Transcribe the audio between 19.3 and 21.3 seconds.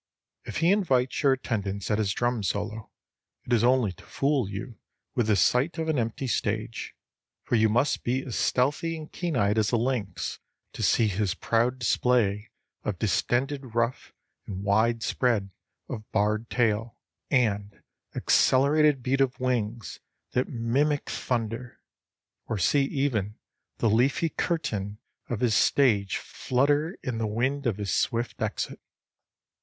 wings that mimic